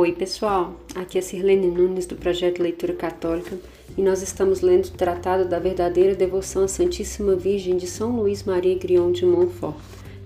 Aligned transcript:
Oi, 0.00 0.12
pessoal. 0.12 0.76
Aqui 0.94 1.18
é 1.18 1.20
Sirlene 1.20 1.66
Nunes 1.66 2.06
do 2.06 2.14
projeto 2.14 2.62
Leitura 2.62 2.92
Católica 2.92 3.58
e 3.96 4.00
nós 4.00 4.22
estamos 4.22 4.60
lendo 4.60 4.84
o 4.84 4.90
Tratado 4.92 5.44
da 5.44 5.58
Verdadeira 5.58 6.14
Devoção 6.14 6.62
à 6.62 6.68
Santíssima 6.68 7.34
Virgem 7.34 7.76
de 7.76 7.88
São 7.88 8.14
Luís 8.14 8.44
Maria 8.44 8.78
Grion 8.78 9.10
de 9.10 9.26
Montfort. 9.26 9.74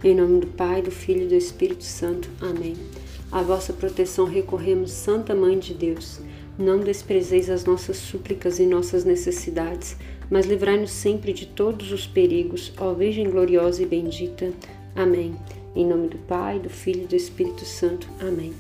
Em 0.04 0.14
nome 0.14 0.40
do 0.40 0.46
Pai, 0.46 0.82
do 0.82 0.90
Filho 0.90 1.22
e 1.22 1.29
do 1.29 1.34
Espírito 1.34 1.84
Santo. 1.84 2.29
Amém. 2.38 2.74
A 3.30 3.40
vossa 3.40 3.72
proteção 3.72 4.27
recorremos, 4.27 4.90
Santa 4.90 5.34
Mãe 5.34 5.58
de 5.58 5.73
Deus. 5.73 6.20
Não 6.59 6.79
desprezeis 6.80 7.48
as 7.48 7.64
nossas 7.64 7.96
súplicas 7.96 8.59
e 8.59 8.66
nossas 8.66 9.07
necessidades, 9.07 9.96
mas 10.30 10.45
livrai-nos 10.45 10.91
sempre 10.91 11.32
de 11.32 11.46
todos 11.46 11.93
os 11.93 12.07
perigos, 12.07 12.75
ó 12.77 12.93
Virgem 12.93 13.30
gloriosa 13.30 13.82
e 13.82 13.86
bendita. 13.86 14.52
Amém. 14.95 15.34
Em 15.74 15.86
nome 15.86 16.09
do 16.09 16.18
Pai, 16.18 16.59
do 16.59 16.68
Filho 16.68 17.04
e 17.04 17.06
do 17.06 17.16
Espírito 17.16 17.64
Santo. 17.64 18.06
Amém. 18.20 18.52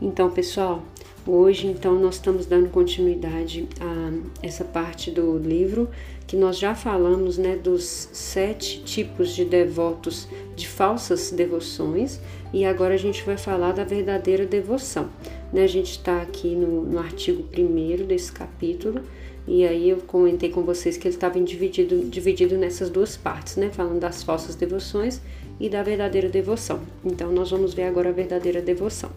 Então, 0.00 0.30
pessoal, 0.30 0.82
hoje 1.26 1.66
então 1.66 1.98
nós 1.98 2.16
estamos 2.16 2.44
dando 2.44 2.68
continuidade 2.68 3.66
a 3.80 4.12
essa 4.42 4.62
parte 4.62 5.10
do 5.10 5.38
livro 5.38 5.88
que 6.26 6.36
nós 6.36 6.58
já 6.58 6.74
falamos, 6.74 7.38
né, 7.38 7.56
dos 7.56 8.08
sete 8.12 8.82
tipos 8.82 9.34
de 9.34 9.44
devotos 9.44 10.28
de 10.54 10.68
falsas 10.68 11.30
devoções 11.30 12.20
e 12.52 12.64
agora 12.64 12.94
a 12.94 12.98
gente 12.98 13.22
vai 13.22 13.38
falar 13.38 13.72
da 13.72 13.84
verdadeira 13.84 14.44
devoção. 14.44 15.08
Né? 15.52 15.62
A 15.62 15.68
gente 15.68 15.92
está 15.92 16.20
aqui 16.20 16.54
no, 16.54 16.82
no 16.82 16.98
artigo 16.98 17.44
1 17.56 18.06
desse 18.06 18.32
capítulo 18.32 19.00
e 19.46 19.64
aí 19.64 19.88
eu 19.88 19.98
comentei 19.98 20.50
com 20.50 20.62
vocês 20.62 20.96
que 20.96 21.06
ele 21.06 21.14
estava 21.14 21.40
dividido, 21.40 22.04
dividido 22.04 22.58
nessas 22.58 22.90
duas 22.90 23.16
partes, 23.16 23.54
né? 23.54 23.70
Falando 23.70 24.00
das 24.00 24.24
falsas 24.24 24.56
devoções 24.56 25.20
e 25.58 25.68
da 25.68 25.82
verdadeira 25.82 26.28
devoção. 26.28 26.80
Então 27.04 27.32
nós 27.32 27.50
vamos 27.50 27.74
ver 27.74 27.84
agora 27.84 28.10
a 28.10 28.12
verdadeira 28.12 28.60
devoção. 28.60 29.10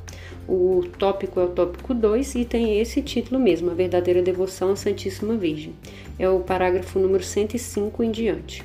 O 0.47 0.83
tópico 0.97 1.39
é 1.39 1.43
o 1.43 1.49
tópico 1.49 1.93
2 1.93 2.35
e 2.35 2.45
tem 2.45 2.79
esse 2.79 3.01
título 3.01 3.39
mesmo, 3.39 3.69
a 3.69 3.73
verdadeira 3.73 4.21
devoção 4.21 4.71
à 4.71 4.75
Santíssima 4.75 5.35
Virgem. 5.35 5.73
É 6.17 6.27
o 6.29 6.39
parágrafo 6.39 6.99
número 6.99 7.23
105 7.23 8.03
em 8.03 8.11
diante. 8.11 8.63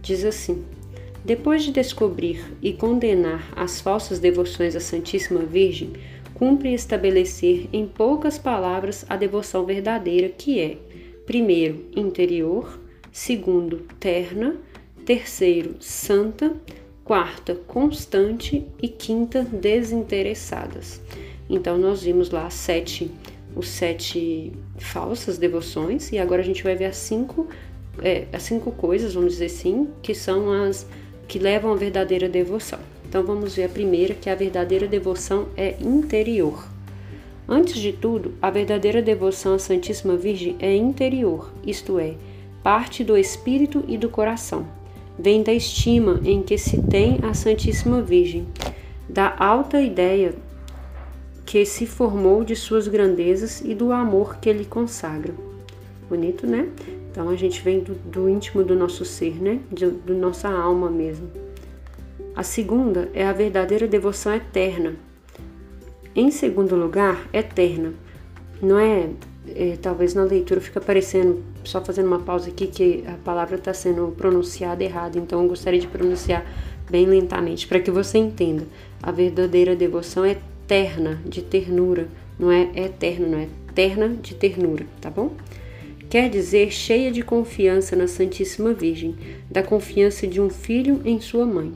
Diz 0.00 0.24
assim: 0.24 0.64
Depois 1.24 1.62
de 1.62 1.72
descobrir 1.72 2.56
e 2.62 2.72
condenar 2.72 3.52
as 3.56 3.80
falsas 3.80 4.18
devoções 4.18 4.76
à 4.76 4.80
Santíssima 4.80 5.40
Virgem, 5.40 5.92
cumpre 6.34 6.74
estabelecer 6.74 7.68
em 7.72 7.86
poucas 7.86 8.38
palavras 8.38 9.04
a 9.08 9.16
devoção 9.16 9.64
verdadeira, 9.64 10.28
que 10.28 10.60
é, 10.60 10.76
primeiro, 11.24 11.86
interior, 11.96 12.78
segundo, 13.10 13.86
terna, 13.98 14.56
terceiro, 15.06 15.76
santa, 15.80 16.54
quarta, 17.04 17.54
constante 17.54 18.66
e 18.80 18.88
quinta, 18.88 19.42
desinteressadas. 19.44 21.00
Então 21.48 21.76
nós 21.76 22.02
vimos 22.02 22.30
lá 22.30 22.48
sete, 22.48 23.10
os 23.54 23.68
sete 23.68 24.52
falsas 24.78 25.36
devoções 25.36 26.10
e 26.10 26.18
agora 26.18 26.40
a 26.40 26.44
gente 26.44 26.62
vai 26.62 26.74
ver 26.74 26.86
as 26.86 26.96
cinco, 26.96 27.46
é, 28.02 28.24
as 28.32 28.42
cinco 28.42 28.72
coisas, 28.72 29.12
vamos 29.12 29.34
dizer 29.34 29.46
assim, 29.46 29.88
que 30.02 30.14
são 30.14 30.50
as 30.50 30.86
que 31.28 31.38
levam 31.38 31.72
à 31.72 31.76
verdadeira 31.76 32.28
devoção. 32.28 32.80
Então 33.06 33.22
vamos 33.22 33.54
ver 33.54 33.64
a 33.64 33.68
primeira, 33.68 34.14
que 34.14 34.28
é 34.28 34.32
a 34.32 34.36
verdadeira 34.36 34.88
devoção 34.88 35.48
é 35.56 35.76
interior. 35.80 36.66
Antes 37.46 37.76
de 37.76 37.92
tudo, 37.92 38.34
a 38.40 38.50
verdadeira 38.50 39.02
devoção 39.02 39.54
à 39.54 39.58
Santíssima 39.58 40.16
Virgem 40.16 40.56
é 40.58 40.74
interior, 40.74 41.52
isto 41.66 41.98
é, 41.98 42.14
parte 42.62 43.04
do 43.04 43.16
espírito 43.18 43.84
e 43.86 43.98
do 43.98 44.08
coração. 44.08 44.66
Vem 45.18 45.42
da 45.42 45.52
estima 45.52 46.20
em 46.24 46.42
que 46.42 46.58
se 46.58 46.82
tem 46.82 47.20
a 47.22 47.34
Santíssima 47.34 48.02
Virgem, 48.02 48.46
da 49.08 49.34
alta 49.38 49.80
ideia 49.80 50.34
que 51.46 51.64
se 51.64 51.86
formou 51.86 52.42
de 52.42 52.56
suas 52.56 52.88
grandezas 52.88 53.60
e 53.60 53.74
do 53.74 53.92
amor 53.92 54.36
que 54.38 54.48
ele 54.48 54.64
consagra. 54.64 55.32
Bonito, 56.08 56.46
né? 56.46 56.68
Então 57.10 57.28
a 57.28 57.36
gente 57.36 57.62
vem 57.62 57.80
do, 57.80 57.94
do 57.94 58.28
íntimo 58.28 58.64
do 58.64 58.74
nosso 58.74 59.04
ser, 59.04 59.40
né? 59.40 59.60
Do 59.70 60.14
nossa 60.14 60.48
alma 60.48 60.90
mesmo. 60.90 61.30
A 62.34 62.42
segunda 62.42 63.08
é 63.14 63.24
a 63.24 63.32
verdadeira 63.32 63.86
devoção 63.86 64.34
eterna. 64.34 64.96
Em 66.16 66.30
segundo 66.32 66.74
lugar, 66.74 67.28
eterna. 67.32 67.94
Não 68.60 68.78
é, 68.78 69.10
é 69.48 69.76
talvez 69.80 70.14
na 70.14 70.24
leitura 70.24 70.60
fica 70.60 70.80
parecendo, 70.80 71.42
só 71.64 71.80
fazendo 71.84 72.06
uma 72.06 72.20
pausa 72.20 72.48
aqui, 72.48 72.66
que 72.66 73.04
a 73.06 73.16
palavra 73.24 73.56
está 73.56 73.74
sendo 73.74 74.14
pronunciada 74.16 74.84
errada, 74.84 75.18
então 75.18 75.42
eu 75.42 75.48
gostaria 75.48 75.80
de 75.80 75.86
pronunciar 75.86 76.44
bem 76.90 77.06
lentamente 77.06 77.66
para 77.66 77.80
que 77.80 77.90
você 77.90 78.18
entenda. 78.18 78.66
A 79.02 79.10
verdadeira 79.10 79.74
devoção 79.74 80.24
é 80.24 80.38
terna, 80.66 81.20
de 81.26 81.42
ternura, 81.42 82.08
não 82.38 82.50
é 82.50 82.70
eterna, 82.74 83.26
não 83.26 83.38
é 83.38 83.48
terna 83.74 84.08
de 84.08 84.34
ternura, 84.34 84.86
tá 85.00 85.10
bom? 85.10 85.32
Quer 86.08 86.30
dizer 86.30 86.70
cheia 86.70 87.10
de 87.10 87.22
confiança 87.22 87.96
na 87.96 88.06
Santíssima 88.06 88.72
Virgem, 88.72 89.16
da 89.50 89.62
confiança 89.62 90.26
de 90.26 90.40
um 90.40 90.48
filho 90.48 91.00
em 91.04 91.20
sua 91.20 91.44
mãe. 91.44 91.72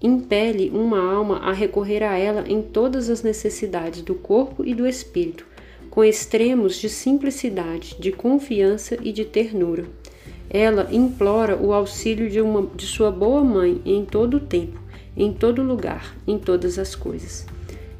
Impele 0.00 0.70
uma 0.70 1.00
alma 1.00 1.38
a 1.38 1.52
recorrer 1.52 2.04
a 2.04 2.16
ela 2.16 2.44
em 2.46 2.62
todas 2.62 3.10
as 3.10 3.22
necessidades 3.22 4.02
do 4.02 4.14
corpo 4.14 4.64
e 4.64 4.74
do 4.74 4.86
espírito, 4.86 5.44
com 5.90 6.04
extremos 6.04 6.76
de 6.76 6.88
simplicidade, 6.88 7.96
de 7.98 8.12
confiança 8.12 8.96
e 9.02 9.12
de 9.12 9.24
ternura. 9.24 9.84
Ela 10.50 10.88
implora 10.90 11.56
o 11.56 11.72
auxílio 11.72 12.30
de, 12.30 12.40
uma, 12.40 12.66
de 12.74 12.86
sua 12.86 13.10
boa 13.10 13.42
mãe 13.44 13.80
em 13.84 14.04
todo 14.04 14.38
o 14.38 14.40
tempo, 14.40 14.80
em 15.16 15.32
todo 15.32 15.62
lugar, 15.62 16.16
em 16.26 16.38
todas 16.38 16.78
as 16.78 16.94
coisas 16.94 17.46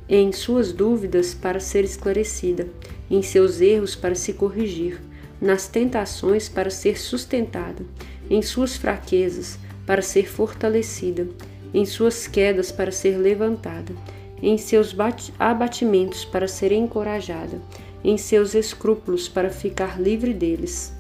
em 0.09 0.33
suas 0.33 0.73
dúvidas 0.73 1.35
para 1.35 1.61
ser 1.61 1.85
esclarecida, 1.85 2.67
em 3.11 3.23
seus 3.23 3.61
erros 3.61 3.95
para 3.95 4.15
se 4.15 4.33
corrigir, 4.33 5.01
nas 5.41 5.69
tentações 5.69 6.49
para 6.49 6.71
ser 6.71 6.99
sustentada, 6.99 7.85
em 8.31 8.41
suas 8.41 8.77
fraquezas 8.77 9.59
para 9.87 10.01
ser 10.01 10.27
fortalecida, 10.27 11.29
em 11.75 11.85
suas 11.85 12.27
quedas 12.27 12.73
para 12.73 12.91
ser 12.91 13.19
levantada, 13.19 13.95
em 14.43 14.57
seus 14.57 14.95
abatimentos 15.39 16.25
para 16.25 16.49
ser 16.49 16.73
encorajada, 16.73 17.61
em 18.03 18.17
seus 18.17 18.55
escrúpulos 18.55 19.29
para 19.29 19.51
ficar 19.51 20.01
livre 20.01 20.33
deles, 20.33 20.95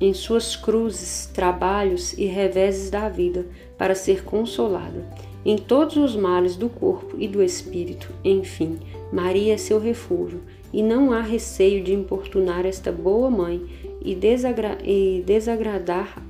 em 0.00 0.12
suas 0.12 0.56
cruzes, 0.56 1.26
trabalhos 1.32 2.12
e 2.14 2.26
reveses 2.26 2.90
da 2.90 3.08
vida 3.08 3.46
para 3.78 3.94
ser 3.94 4.24
consolada 4.24 5.04
em 5.44 5.58
todos 5.58 5.96
os 5.96 6.16
males 6.16 6.56
do 6.56 6.68
corpo 6.68 7.16
e 7.18 7.28
do 7.28 7.42
espírito. 7.42 8.10
Enfim, 8.24 8.78
Maria 9.12 9.54
é 9.54 9.58
seu 9.58 9.78
refúgio, 9.78 10.40
e 10.72 10.82
não 10.82 11.12
há 11.12 11.20
receio 11.20 11.84
de 11.84 11.92
importunar 11.92 12.66
esta 12.66 12.90
boa 12.90 13.30
mãe 13.30 13.64
e, 14.02 14.14
desagra 14.14 14.78
e 14.82 15.22
desagradar 15.24 16.20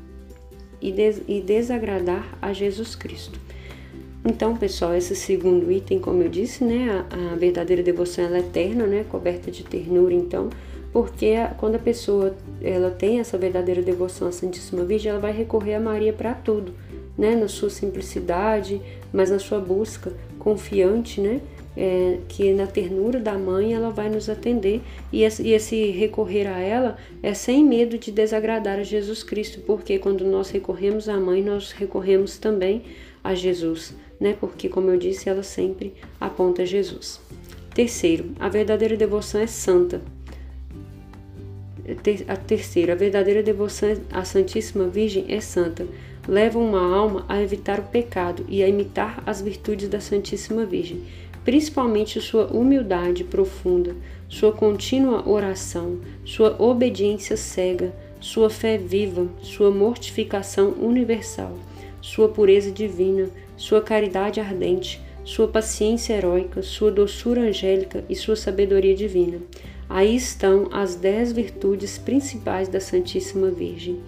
e, 0.83 0.93
des 0.93 1.23
e 1.27 1.41
desagradar 1.41 2.37
a 2.43 2.53
Jesus 2.53 2.95
Cristo. 2.95 3.39
Então, 4.25 4.57
pessoal, 4.57 4.95
esse 4.95 5.15
segundo 5.15 5.71
item, 5.71 5.99
como 5.99 6.23
eu 6.23 6.29
disse, 6.29 6.65
né, 6.65 7.05
a, 7.11 7.33
a 7.33 7.37
verdadeira 7.37 7.83
devoção 7.83 8.25
é 8.35 8.39
eterna, 8.39 8.87
né, 8.87 9.05
coberta 9.09 9.51
de 9.51 9.63
ternura, 9.63 10.15
então, 10.15 10.49
porque 10.93 11.35
quando 11.59 11.75
a 11.75 11.79
pessoa 11.79 12.35
ela 12.63 12.91
tem 12.91 13.21
essa 13.21 13.37
verdadeira 13.37 13.83
devoção 13.83 14.29
à 14.29 14.33
Santíssima 14.33 14.85
Virgem, 14.85 15.11
ela 15.11 15.21
vai 15.21 15.33
recorrer 15.33 15.75
a 15.75 15.81
Maria 15.81 16.13
para 16.13 16.33
tudo 16.33 16.73
né, 17.17 17.35
na 17.35 17.49
sua 17.49 17.71
simplicidade, 17.71 18.81
mas 19.13 19.31
na 19.31 19.39
sua 19.39 19.59
busca 19.59 20.13
confiante, 20.39 21.21
né, 21.21 21.41
é, 21.77 22.19
que 22.29 22.53
na 22.53 22.67
ternura 22.67 23.19
da 23.19 23.37
mãe 23.37 23.75
ela 23.75 23.91
vai 23.91 24.09
nos 24.09 24.29
atender 24.29 24.81
e 25.13 25.25
esse, 25.25 25.43
e 25.43 25.53
esse 25.53 25.91
recorrer 25.91 26.47
a 26.47 26.61
ela 26.61 26.97
é 27.23 27.35
sem 27.35 27.65
medo 27.65 27.99
de 27.99 28.13
desagradar 28.13 28.79
a 28.79 28.85
Jesus 28.85 29.23
Cristo, 29.23 29.61
porque 29.67 29.99
quando 29.99 30.25
nós 30.25 30.51
recorremos 30.51 31.09
à 31.09 31.19
mãe, 31.19 31.43
nós 31.43 31.73
recorremos 31.73 32.39
também 32.39 32.83
a 33.23 33.35
Jesus, 33.35 33.95
né, 34.21 34.37
porque 34.39 34.69
como 34.69 34.91
eu 34.91 34.97
disse, 34.97 35.29
ela 35.29 35.43
sempre 35.43 35.95
aponta 36.21 36.65
Jesus. 36.65 37.21
Terceiro, 37.75 38.33
a 38.39 38.49
verdadeira 38.49 38.97
devoção 38.97 39.41
é 39.41 39.47
santa. 39.47 40.01
A 42.29 42.37
terceira, 42.37 42.95
a 42.95 42.97
verdadeira 42.97 43.43
devoção 43.43 43.97
à 44.11 44.25
Santíssima 44.25 44.87
Virgem 44.87 45.27
é 45.29 45.41
santa 45.41 45.87
levam 46.27 46.65
uma 46.65 46.81
alma 46.81 47.25
a 47.29 47.43
evitar 47.43 47.79
o 47.79 47.85
pecado 47.85 48.45
e 48.49 48.63
a 48.63 48.69
imitar 48.69 49.23
as 49.27 49.43
virtudes 49.43 49.89
da 49.89 50.01
Santíssima 50.01 50.65
Virgem, 50.65 51.03
principalmente 51.45 52.21
sua 52.21 52.47
humildade 52.47 53.25
profunda, 53.25 53.95
sua 54.29 54.53
contínua 54.53 55.29
oração, 55.29 55.99
sua 56.25 56.57
obediência 56.59 57.37
cega, 57.37 57.95
sua 58.21 58.49
fé 58.49 58.79
viva, 58.79 59.29
sua 59.43 59.71
mortificação 59.71 60.71
universal, 60.81 61.59
sua 62.01 62.29
pureza 62.29 62.71
divina, 62.71 63.29
sua 63.57 63.81
caridade 63.81 64.41
ardente, 64.41 65.01
sua 65.25 65.49
paciência 65.49 66.15
heróica, 66.15 66.63
sua 66.63 66.91
doçura 66.91 67.41
angélica 67.43 68.05
e 68.09 68.15
sua 68.15 68.37
sabedoria 68.37 68.95
divina. 68.95 69.39
Aí 69.89 70.17
estão 70.17 70.69
as 70.73 70.95
dez 70.95 71.33
virtudes 71.33 71.99
principais 71.99 72.69
da 72.69 72.81
Santíssima 72.81 73.51
Virgem. 73.51 74.01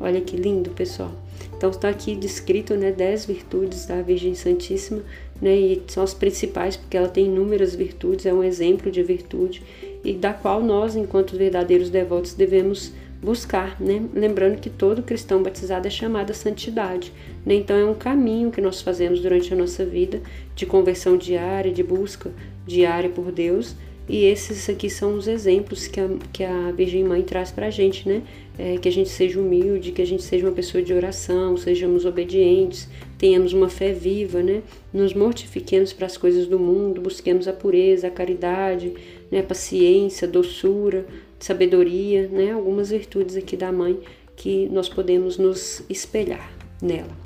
Olha 0.00 0.20
que 0.20 0.36
lindo, 0.36 0.70
pessoal. 0.70 1.12
Então 1.56 1.70
está 1.70 1.88
aqui 1.88 2.14
descrito, 2.14 2.74
né, 2.74 2.92
dez 2.92 3.24
virtudes 3.24 3.86
da 3.86 4.02
Virgem 4.02 4.34
Santíssima, 4.34 5.02
né, 5.40 5.56
e 5.56 5.82
são 5.86 6.02
as 6.02 6.14
principais 6.14 6.76
porque 6.76 6.96
ela 6.96 7.08
tem 7.08 7.26
inúmeras 7.26 7.74
virtudes, 7.74 8.26
é 8.26 8.32
um 8.32 8.42
exemplo 8.42 8.90
de 8.90 9.02
virtude 9.02 9.62
e 10.04 10.12
da 10.12 10.32
qual 10.32 10.62
nós, 10.62 10.96
enquanto 10.96 11.36
verdadeiros 11.36 11.90
devotos, 11.90 12.34
devemos 12.34 12.92
buscar, 13.24 13.80
né? 13.80 14.04
Lembrando 14.14 14.60
que 14.60 14.70
todo 14.70 15.02
cristão 15.02 15.42
batizado 15.42 15.86
é 15.86 15.90
chamado 15.90 16.30
à 16.30 16.34
santidade, 16.34 17.12
né? 17.44 17.54
Então 17.54 17.76
é 17.76 17.84
um 17.84 17.94
caminho 17.94 18.50
que 18.50 18.60
nós 18.60 18.82
fazemos 18.82 19.20
durante 19.20 19.52
a 19.52 19.56
nossa 19.56 19.84
vida 19.84 20.20
de 20.54 20.66
conversão 20.66 21.16
diária, 21.16 21.72
de 21.72 21.82
busca 21.82 22.30
diária 22.66 23.10
por 23.10 23.32
Deus. 23.32 23.74
E 24.06 24.24
esses 24.24 24.68
aqui 24.68 24.90
são 24.90 25.16
os 25.16 25.26
exemplos 25.26 25.86
que 25.86 25.98
a, 25.98 26.08
que 26.30 26.44
a 26.44 26.70
Virgem 26.72 27.02
Mãe 27.02 27.22
traz 27.22 27.50
para 27.50 27.66
a 27.66 27.70
gente, 27.70 28.06
né? 28.06 28.22
É, 28.58 28.76
que 28.76 28.88
a 28.88 28.92
gente 28.92 29.08
seja 29.08 29.40
humilde, 29.40 29.90
que 29.90 30.02
a 30.02 30.06
gente 30.06 30.22
seja 30.22 30.46
uma 30.46 30.52
pessoa 30.52 30.82
de 30.82 30.92
oração, 30.92 31.56
sejamos 31.56 32.04
obedientes, 32.04 32.88
tenhamos 33.18 33.52
uma 33.52 33.68
fé 33.68 33.92
viva, 33.92 34.42
né? 34.42 34.62
Nos 34.92 35.14
mortifiquemos 35.14 35.92
para 35.92 36.06
as 36.06 36.18
coisas 36.18 36.46
do 36.46 36.58
mundo, 36.58 37.00
busquemos 37.00 37.48
a 37.48 37.52
pureza, 37.52 38.08
a 38.08 38.10
caridade, 38.10 38.92
né? 39.30 39.40
a 39.40 39.42
paciência, 39.42 40.28
a 40.28 40.30
doçura, 40.30 41.06
sabedoria, 41.38 42.28
né? 42.28 42.52
Algumas 42.52 42.90
virtudes 42.90 43.36
aqui 43.36 43.56
da 43.56 43.70
mãe 43.72 43.98
que 44.36 44.68
nós 44.68 44.88
podemos 44.88 45.38
nos 45.38 45.82
espelhar 45.88 46.50
nela. 46.80 47.24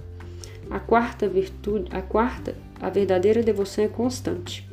A 0.71 0.79
quarta 0.79 1.27
virtude, 1.27 1.89
a 1.91 2.03
quarta, 2.03 2.55
a 2.81 2.91
verdadeira 2.91 3.43
devoção 3.43 3.85
é 3.85 3.89
constante. 3.89 4.69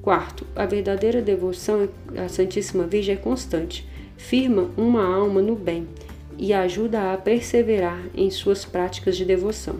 Quarto, 0.00 0.46
a 0.54 0.64
verdadeira 0.64 1.20
devoção 1.20 1.88
à 2.16 2.28
Santíssima 2.28 2.84
Virgem 2.84 3.14
é 3.14 3.18
constante, 3.18 3.86
firma 4.16 4.70
uma 4.76 5.04
alma 5.04 5.42
no 5.42 5.56
bem 5.56 5.86
e 6.38 6.54
ajuda 6.54 7.12
a 7.12 7.16
perseverar 7.18 8.00
em 8.14 8.30
suas 8.30 8.64
práticas 8.64 9.16
de 9.16 9.24
devoção. 9.24 9.76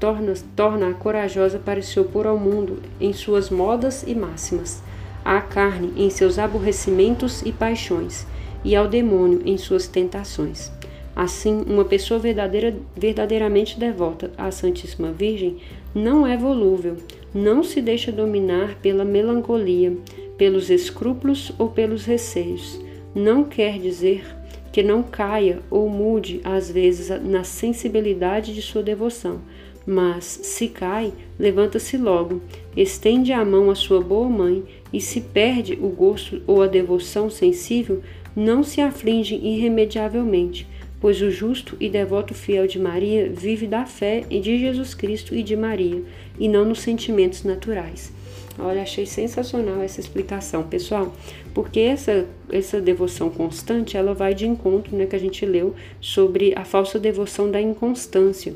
Torna-a 0.00 0.34
torna 0.56 0.92
corajosa 0.94 1.60
para 1.60 1.80
se 1.80 2.00
opor 2.00 2.26
ao 2.26 2.36
mundo 2.36 2.82
em 3.00 3.12
suas 3.12 3.50
modas 3.50 4.02
e 4.04 4.14
máximas, 4.16 4.82
à 5.24 5.40
carne 5.40 5.92
em 5.96 6.10
seus 6.10 6.40
aborrecimentos 6.40 7.42
e 7.42 7.52
paixões, 7.52 8.26
e 8.64 8.76
ao 8.76 8.88
demônio 8.88 9.42
em 9.44 9.56
suas 9.56 9.86
tentações. 9.86 10.70
Assim, 11.14 11.62
uma 11.66 11.84
pessoa 11.84 12.18
verdadeira, 12.18 12.74
verdadeiramente 12.96 13.78
devota 13.78 14.30
à 14.36 14.50
Santíssima 14.50 15.12
Virgem 15.12 15.58
não 15.94 16.26
é 16.26 16.36
volúvel, 16.36 16.96
não 17.34 17.62
se 17.62 17.82
deixa 17.82 18.10
dominar 18.10 18.76
pela 18.80 19.04
melancolia, 19.04 19.94
pelos 20.38 20.70
escrúpulos 20.70 21.52
ou 21.58 21.68
pelos 21.68 22.06
receios. 22.06 22.80
Não 23.14 23.44
quer 23.44 23.78
dizer 23.78 24.24
que 24.72 24.82
não 24.82 25.02
caia 25.02 25.60
ou 25.70 25.88
mude 25.88 26.40
às 26.42 26.70
vezes 26.70 27.10
na 27.22 27.44
sensibilidade 27.44 28.54
de 28.54 28.62
sua 28.62 28.82
devoção, 28.82 29.40
mas 29.86 30.24
se 30.24 30.68
cai, 30.68 31.12
levanta-se 31.38 31.98
logo, 31.98 32.40
estende 32.74 33.32
a 33.32 33.44
mão 33.44 33.70
à 33.70 33.74
sua 33.74 34.00
boa 34.00 34.28
mãe 34.28 34.64
e 34.90 35.00
se 35.00 35.20
perde 35.20 35.74
o 35.74 35.88
gosto 35.88 36.40
ou 36.46 36.62
a 36.62 36.66
devoção 36.66 37.28
sensível, 37.28 38.02
não 38.34 38.62
se 38.62 38.80
aflige 38.80 39.34
irremediavelmente, 39.34 40.66
pois 41.00 41.20
o 41.20 41.30
justo 41.30 41.76
e 41.80 41.88
devoto 41.88 42.32
fiel 42.32 42.66
de 42.66 42.78
Maria 42.78 43.28
vive 43.28 43.66
da 43.66 43.84
fé 43.84 44.20
de 44.20 44.58
Jesus 44.58 44.94
Cristo 44.94 45.34
e 45.34 45.42
de 45.42 45.56
Maria, 45.56 46.02
e 46.38 46.48
não 46.48 46.64
nos 46.64 46.80
sentimentos 46.80 47.42
naturais. 47.42 48.12
Olha, 48.58 48.82
achei 48.82 49.06
sensacional 49.06 49.82
essa 49.82 49.98
explicação, 49.98 50.62
pessoal, 50.62 51.12
porque 51.54 51.80
essa, 51.80 52.26
essa 52.50 52.80
devoção 52.80 53.30
constante, 53.30 53.96
ela 53.96 54.14
vai 54.14 54.34
de 54.34 54.46
encontro, 54.46 54.96
né, 54.96 55.06
que 55.06 55.16
a 55.16 55.18
gente 55.18 55.44
leu 55.46 55.74
sobre 56.00 56.54
a 56.56 56.64
falsa 56.64 56.98
devoção 56.98 57.50
da 57.50 57.60
inconstância. 57.60 58.54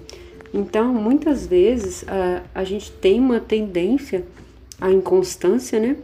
Então, 0.52 0.92
muitas 0.94 1.46
vezes, 1.46 2.04
a, 2.06 2.42
a 2.54 2.64
gente 2.64 2.92
tem 2.92 3.18
uma 3.18 3.40
tendência 3.40 4.24
à 4.80 4.90
inconstância, 4.90 5.80
né, 5.80 5.96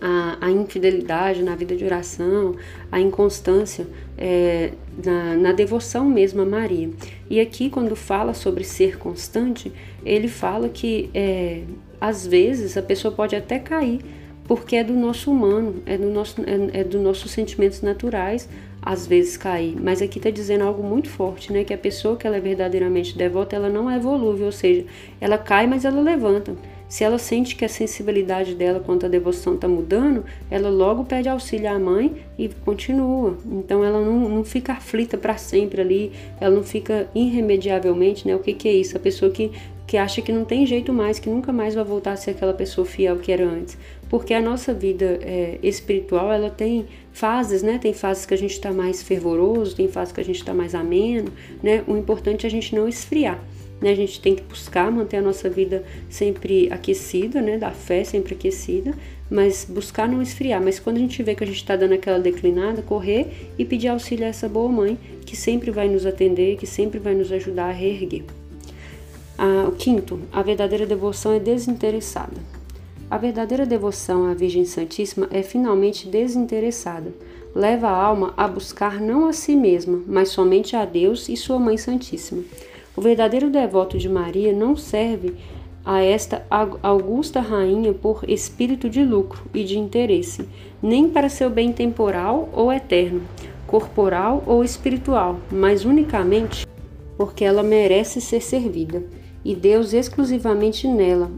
a, 0.00 0.38
a 0.40 0.50
infidelidade 0.50 1.42
na 1.42 1.54
vida 1.54 1.74
de 1.76 1.84
oração, 1.84 2.56
a 2.90 3.00
inconstância 3.00 3.86
é, 4.16 4.72
na, 5.04 5.36
na 5.36 5.52
devoção 5.52 6.04
mesmo 6.08 6.42
a 6.42 6.46
Maria. 6.46 6.90
E 7.28 7.40
aqui, 7.40 7.70
quando 7.70 7.94
fala 7.96 8.34
sobre 8.34 8.64
ser 8.64 8.98
constante, 8.98 9.72
ele 10.04 10.28
fala 10.28 10.68
que 10.68 11.10
é, 11.14 11.62
às 12.00 12.26
vezes 12.26 12.76
a 12.76 12.82
pessoa 12.82 13.12
pode 13.12 13.34
até 13.34 13.58
cair 13.58 14.00
porque 14.46 14.76
é 14.76 14.84
do 14.84 14.92
nosso 14.92 15.30
humano, 15.30 15.82
é 15.86 15.96
do 15.96 16.10
nosso, 16.10 16.40
é, 16.42 16.80
é 16.80 16.84
dos 16.84 17.00
nossos 17.00 17.30
sentimentos 17.30 17.80
naturais, 17.80 18.48
às 18.82 19.06
vezes 19.06 19.36
cair. 19.36 19.74
Mas 19.80 20.02
aqui 20.02 20.18
está 20.18 20.30
dizendo 20.30 20.64
algo 20.64 20.82
muito 20.82 21.08
forte, 21.08 21.52
né? 21.52 21.64
Que 21.64 21.72
a 21.72 21.78
pessoa 21.78 22.16
que 22.16 22.26
ela 22.26 22.36
é 22.36 22.40
verdadeiramente 22.40 23.16
devota, 23.16 23.56
ela 23.56 23.70
não 23.70 23.90
é 23.90 23.98
volúvel, 23.98 24.46
ou 24.46 24.52
seja, 24.52 24.84
ela 25.20 25.38
cai, 25.38 25.66
mas 25.66 25.84
ela 25.84 26.00
levanta. 26.00 26.54
Se 26.88 27.02
ela 27.02 27.18
sente 27.18 27.56
que 27.56 27.64
a 27.64 27.68
sensibilidade 27.68 28.54
dela 28.54 28.78
quanto 28.78 29.06
à 29.06 29.08
devoção 29.08 29.54
está 29.54 29.66
mudando, 29.66 30.24
ela 30.50 30.68
logo 30.70 31.04
pede 31.04 31.28
auxílio 31.28 31.70
à 31.70 31.78
mãe 31.78 32.24
e 32.38 32.48
continua. 32.48 33.36
Então 33.46 33.84
ela 33.84 34.00
não, 34.00 34.28
não 34.28 34.44
fica 34.44 34.74
aflita 34.74 35.16
para 35.16 35.36
sempre 35.36 35.80
ali, 35.80 36.12
ela 36.40 36.54
não 36.54 36.62
fica 36.62 37.08
irremediavelmente, 37.14 38.26
né? 38.26 38.36
O 38.36 38.38
que, 38.38 38.52
que 38.52 38.68
é 38.68 38.72
isso? 38.72 38.96
A 38.96 39.00
pessoa 39.00 39.30
que, 39.30 39.50
que 39.86 39.96
acha 39.96 40.22
que 40.22 40.30
não 40.30 40.44
tem 40.44 40.66
jeito 40.66 40.92
mais, 40.92 41.18
que 41.18 41.28
nunca 41.28 41.52
mais 41.52 41.74
vai 41.74 41.84
voltar 41.84 42.12
a 42.12 42.16
ser 42.16 42.32
aquela 42.32 42.54
pessoa 42.54 42.86
fiel 42.86 43.16
que 43.18 43.32
era 43.32 43.44
antes. 43.44 43.76
Porque 44.08 44.32
a 44.32 44.40
nossa 44.40 44.72
vida 44.72 45.18
é, 45.22 45.58
espiritual, 45.62 46.30
ela 46.32 46.50
tem 46.50 46.86
fases, 47.12 47.62
né? 47.62 47.78
Tem 47.78 47.92
fases 47.92 48.26
que 48.26 48.34
a 48.34 48.38
gente 48.38 48.52
está 48.52 48.72
mais 48.72 49.02
fervoroso, 49.02 49.74
tem 49.74 49.88
fases 49.88 50.12
que 50.12 50.20
a 50.20 50.24
gente 50.24 50.38
está 50.38 50.54
mais 50.54 50.74
ameno, 50.74 51.32
né? 51.62 51.82
O 51.88 51.96
importante 51.96 52.44
é 52.44 52.46
a 52.46 52.50
gente 52.50 52.74
não 52.74 52.86
esfriar. 52.86 53.42
Né? 53.84 53.90
A 53.90 53.94
gente 53.94 54.18
tem 54.18 54.34
que 54.34 54.42
buscar 54.44 54.90
manter 54.90 55.18
a 55.18 55.20
nossa 55.20 55.50
vida 55.50 55.84
sempre 56.08 56.72
aquecida, 56.72 57.42
né? 57.42 57.58
Da 57.58 57.70
fé 57.70 58.02
sempre 58.02 58.34
aquecida, 58.34 58.94
mas 59.30 59.66
buscar 59.68 60.08
não 60.08 60.22
esfriar. 60.22 60.58
Mas 60.62 60.80
quando 60.80 60.96
a 60.96 61.00
gente 61.00 61.22
vê 61.22 61.34
que 61.34 61.44
a 61.44 61.46
gente 61.46 61.58
está 61.58 61.76
dando 61.76 61.92
aquela 61.92 62.18
declinada, 62.18 62.80
correr 62.80 63.50
e 63.58 63.64
pedir 63.66 63.88
auxílio 63.88 64.24
a 64.24 64.28
essa 64.28 64.48
boa 64.48 64.72
mãe 64.72 64.96
que 65.26 65.36
sempre 65.36 65.70
vai 65.70 65.86
nos 65.86 66.06
atender, 66.06 66.56
que 66.56 66.66
sempre 66.66 66.98
vai 66.98 67.14
nos 67.14 67.30
ajudar 67.30 67.68
a 67.68 67.72
reerguer. 67.72 68.22
Ah, 69.36 69.66
o 69.68 69.72
quinto, 69.72 70.18
a 70.32 70.40
verdadeira 70.40 70.86
devoção 70.86 71.34
é 71.34 71.38
desinteressada. 71.38 72.40
A 73.10 73.18
verdadeira 73.18 73.66
devoção 73.66 74.24
à 74.24 74.32
Virgem 74.32 74.64
Santíssima 74.64 75.28
é 75.30 75.42
finalmente 75.42 76.08
desinteressada. 76.08 77.12
Leva 77.54 77.88
a 77.88 78.02
alma 78.02 78.32
a 78.34 78.48
buscar 78.48 78.98
não 78.98 79.28
a 79.28 79.34
si 79.34 79.54
mesma, 79.54 80.02
mas 80.06 80.30
somente 80.30 80.74
a 80.74 80.86
Deus 80.86 81.28
e 81.28 81.36
Sua 81.36 81.58
Mãe 81.58 81.76
Santíssima. 81.76 82.42
O 82.96 83.00
verdadeiro 83.00 83.50
devoto 83.50 83.98
de 83.98 84.08
Maria 84.08 84.52
não 84.52 84.76
serve 84.76 85.34
a 85.84 86.00
esta 86.02 86.46
augusta 86.82 87.40
rainha 87.40 87.92
por 87.92 88.24
espírito 88.28 88.88
de 88.88 89.04
lucro 89.04 89.42
e 89.52 89.64
de 89.64 89.78
interesse, 89.78 90.48
nem 90.80 91.08
para 91.08 91.28
seu 91.28 91.50
bem 91.50 91.72
temporal 91.72 92.48
ou 92.52 92.72
eterno, 92.72 93.22
corporal 93.66 94.42
ou 94.46 94.62
espiritual, 94.62 95.40
mas 95.50 95.84
unicamente 95.84 96.66
porque 97.16 97.44
ela 97.44 97.62
merece 97.62 98.20
ser 98.20 98.40
servida, 98.40 99.04
e 99.44 99.54
Deus 99.54 99.92
exclusivamente 99.92 100.86
nela. 100.88 101.30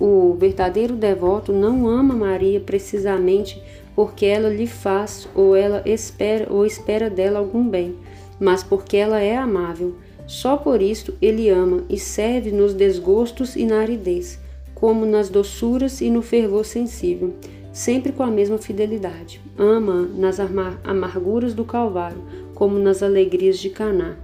O 0.00 0.34
verdadeiro 0.34 0.96
devoto 0.96 1.52
não 1.52 1.86
ama 1.86 2.14
Maria 2.14 2.60
precisamente 2.60 3.62
porque 3.94 4.26
ela 4.26 4.48
lhe 4.48 4.66
faz 4.66 5.28
ou 5.34 5.54
ela 5.54 5.82
espera 5.86 6.52
ou 6.52 6.66
espera 6.66 7.08
dela 7.08 7.38
algum 7.38 7.66
bem, 7.68 7.94
mas 8.40 8.64
porque 8.64 8.96
ela 8.96 9.20
é 9.20 9.36
amável 9.36 9.94
só 10.26 10.56
por 10.56 10.80
isto 10.80 11.14
ele 11.20 11.48
ama 11.48 11.84
e 11.88 11.98
serve 11.98 12.50
nos 12.50 12.72
desgostos 12.72 13.56
e 13.56 13.64
na 13.64 13.80
aridez, 13.80 14.38
como 14.74 15.04
nas 15.04 15.28
doçuras 15.28 16.00
e 16.00 16.08
no 16.08 16.22
fervor 16.22 16.64
sensível, 16.64 17.34
sempre 17.72 18.12
com 18.12 18.22
a 18.22 18.30
mesma 18.30 18.58
fidelidade. 18.58 19.40
Ama 19.58 20.08
nas 20.14 20.38
amarguras 20.40 21.54
do 21.54 21.64
Calvário, 21.64 22.22
como 22.54 22.78
nas 22.78 23.02
alegrias 23.02 23.58
de 23.58 23.68
Caná. 23.68 24.16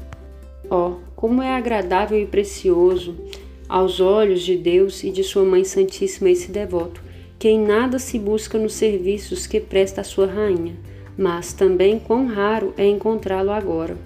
Ó, 0.70 0.90
oh, 0.90 0.94
como 1.14 1.42
é 1.42 1.54
agradável 1.54 2.20
e 2.20 2.26
precioso 2.26 3.16
aos 3.68 4.00
olhos 4.00 4.42
de 4.42 4.56
Deus 4.56 5.04
e 5.04 5.10
de 5.10 5.22
sua 5.22 5.44
Mãe 5.44 5.64
Santíssima 5.64 6.30
esse 6.30 6.50
devoto, 6.50 7.02
que 7.38 7.48
em 7.48 7.60
nada 7.60 7.98
se 7.98 8.18
busca 8.18 8.58
nos 8.58 8.74
serviços 8.74 9.46
que 9.46 9.60
presta 9.60 10.00
a 10.00 10.04
sua 10.04 10.26
rainha, 10.26 10.76
mas 11.16 11.52
também 11.52 11.98
quão 11.98 12.26
raro 12.26 12.72
é 12.76 12.86
encontrá-lo 12.86 13.50
agora 13.50 13.96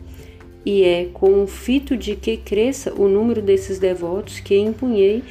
e 0.64 0.82
é 0.82 1.08
com 1.12 1.42
o 1.42 1.46
fito 1.46 1.96
de 1.96 2.16
que 2.16 2.36
cresça 2.36 2.92
o 2.94 3.08
número 3.08 3.42
desses 3.42 3.78
devotos 3.78 4.40
que 4.40 4.56
empunhei 4.56 5.22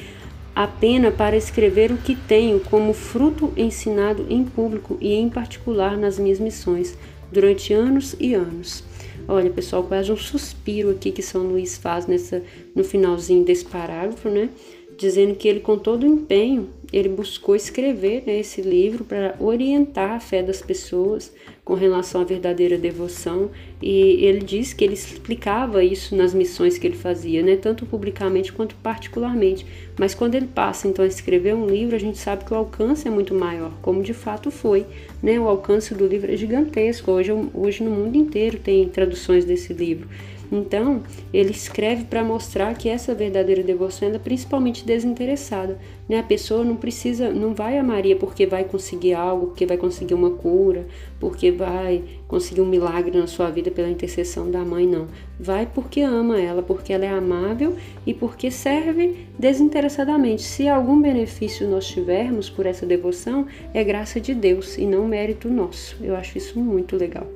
a 0.54 0.68
pena 0.68 1.10
para 1.10 1.36
escrever 1.36 1.90
o 1.90 1.96
que 1.96 2.14
tenho 2.14 2.60
como 2.60 2.92
fruto 2.92 3.52
ensinado 3.56 4.24
em 4.30 4.44
público 4.44 4.96
e 5.00 5.12
em 5.14 5.28
particular 5.28 5.96
nas 5.96 6.18
minhas 6.18 6.38
missões 6.38 6.96
durante 7.32 7.72
anos 7.72 8.14
e 8.20 8.34
anos. 8.34 8.84
Olha, 9.26 9.50
pessoal, 9.50 9.82
quase 9.82 10.12
um 10.12 10.16
suspiro 10.16 10.90
aqui 10.90 11.10
que 11.10 11.22
São 11.22 11.42
Luís 11.42 11.76
faz 11.76 12.06
nessa 12.06 12.42
no 12.74 12.84
finalzinho 12.84 13.44
desse 13.44 13.64
parágrafo, 13.64 14.28
né? 14.28 14.50
Dizendo 14.96 15.34
que 15.34 15.48
ele 15.48 15.60
com 15.60 15.76
todo 15.76 16.04
o 16.04 16.06
empenho 16.06 16.68
ele 16.94 17.08
buscou 17.08 17.56
escrever 17.56 18.22
né, 18.24 18.38
esse 18.38 18.62
livro 18.62 19.04
para 19.04 19.34
orientar 19.40 20.12
a 20.12 20.20
fé 20.20 20.44
das 20.44 20.62
pessoas 20.62 21.32
com 21.64 21.74
relação 21.74 22.20
à 22.20 22.24
verdadeira 22.24 22.78
devoção 22.78 23.50
e 23.82 24.24
ele 24.24 24.38
diz 24.38 24.72
que 24.72 24.84
ele 24.84 24.94
explicava 24.94 25.82
isso 25.82 26.14
nas 26.14 26.32
missões 26.32 26.78
que 26.78 26.86
ele 26.86 26.94
fazia, 26.94 27.42
né, 27.42 27.56
tanto 27.56 27.84
publicamente 27.84 28.52
quanto 28.52 28.76
particularmente. 28.76 29.66
Mas 29.98 30.14
quando 30.14 30.36
ele 30.36 30.46
passa 30.46 30.86
então 30.86 31.04
a 31.04 31.08
escrever 31.08 31.52
um 31.56 31.66
livro, 31.66 31.96
a 31.96 31.98
gente 31.98 32.16
sabe 32.16 32.44
que 32.44 32.54
o 32.54 32.56
alcance 32.56 33.08
é 33.08 33.10
muito 33.10 33.34
maior, 33.34 33.72
como 33.82 34.00
de 34.00 34.14
fato 34.14 34.52
foi, 34.52 34.86
né? 35.20 35.38
O 35.40 35.48
alcance 35.48 35.94
do 35.94 36.06
livro 36.06 36.32
é 36.32 36.36
gigantesco. 36.36 37.10
Hoje, 37.10 37.32
hoje 37.52 37.82
no 37.82 37.90
mundo 37.90 38.16
inteiro 38.16 38.58
tem 38.58 38.88
traduções 38.88 39.44
desse 39.44 39.72
livro. 39.72 40.08
Então, 40.50 41.02
ele 41.32 41.50
escreve 41.50 42.04
para 42.04 42.22
mostrar 42.22 42.76
que 42.76 42.88
essa 42.88 43.14
verdadeira 43.14 43.62
devoção 43.62 44.08
é 44.08 44.18
principalmente 44.18 44.84
desinteressada. 44.84 45.78
Né? 46.08 46.18
A 46.18 46.22
pessoa 46.22 46.64
não 46.64 46.76
precisa, 46.76 47.30
não 47.30 47.54
vai 47.54 47.78
a 47.78 47.82
Maria 47.82 48.16
porque 48.16 48.46
vai 48.46 48.64
conseguir 48.64 49.14
algo, 49.14 49.48
porque 49.48 49.66
vai 49.66 49.76
conseguir 49.76 50.14
uma 50.14 50.30
cura, 50.30 50.86
porque 51.18 51.50
vai 51.50 52.02
conseguir 52.28 52.60
um 52.60 52.66
milagre 52.66 53.16
na 53.18 53.26
sua 53.26 53.50
vida 53.50 53.70
pela 53.70 53.88
intercessão 53.88 54.50
da 54.50 54.64
mãe, 54.64 54.86
não. 54.86 55.06
Vai 55.38 55.66
porque 55.66 56.00
ama 56.00 56.40
ela, 56.40 56.62
porque 56.62 56.92
ela 56.92 57.04
é 57.04 57.10
amável 57.10 57.76
e 58.06 58.12
porque 58.12 58.50
serve 58.50 59.26
desinteressadamente. 59.38 60.42
Se 60.42 60.68
algum 60.68 61.00
benefício 61.00 61.68
nós 61.68 61.86
tivermos 61.86 62.50
por 62.50 62.66
essa 62.66 62.86
devoção, 62.86 63.46
é 63.72 63.82
graça 63.82 64.20
de 64.20 64.34
Deus 64.34 64.78
e 64.78 64.86
não 64.86 65.08
mérito 65.08 65.48
nosso. 65.48 65.96
Eu 66.02 66.14
acho 66.14 66.38
isso 66.38 66.58
muito 66.58 66.96
legal. 66.96 67.26